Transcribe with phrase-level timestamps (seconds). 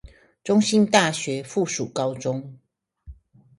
[0.43, 2.57] 中興大學附屬高中